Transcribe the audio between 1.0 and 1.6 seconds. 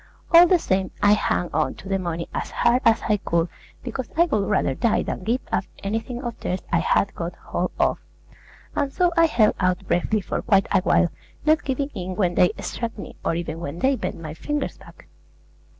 I hung